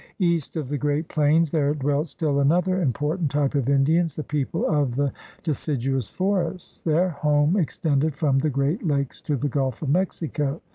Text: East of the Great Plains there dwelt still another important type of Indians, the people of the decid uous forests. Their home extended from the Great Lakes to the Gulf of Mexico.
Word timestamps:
East 0.17 0.55
of 0.55 0.67
the 0.67 0.79
Great 0.79 1.07
Plains 1.09 1.51
there 1.51 1.75
dwelt 1.75 2.07
still 2.09 2.39
another 2.39 2.81
important 2.81 3.29
type 3.29 3.53
of 3.53 3.69
Indians, 3.69 4.15
the 4.15 4.23
people 4.23 4.67
of 4.67 4.95
the 4.95 5.13
decid 5.43 5.81
uous 5.81 6.11
forests. 6.11 6.79
Their 6.79 7.09
home 7.09 7.55
extended 7.55 8.15
from 8.15 8.39
the 8.39 8.49
Great 8.49 8.83
Lakes 8.87 9.21
to 9.21 9.35
the 9.35 9.47
Gulf 9.47 9.83
of 9.83 9.89
Mexico. 9.89 10.59